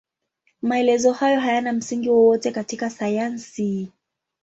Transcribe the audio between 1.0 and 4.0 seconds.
hayo hayana msingi wowote katika sayansi.